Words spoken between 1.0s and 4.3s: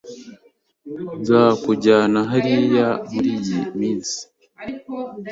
Nzakujyana hariya muriyi minsi.